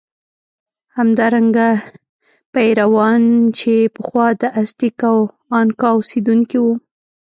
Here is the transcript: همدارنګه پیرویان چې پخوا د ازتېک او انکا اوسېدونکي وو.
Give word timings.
همدارنګه 0.97 1.69
پیرویان 2.53 3.23
چې 3.57 3.73
پخوا 3.95 4.27
د 4.41 4.43
ازتېک 4.59 4.99
او 5.09 5.17
انکا 5.59 5.89
اوسېدونکي 5.97 6.57
وو. 6.63 6.73